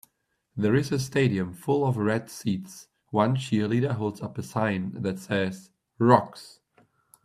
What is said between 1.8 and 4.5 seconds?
of red seats, one cheerleader holds up a